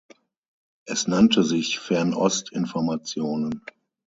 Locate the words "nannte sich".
1.07-1.77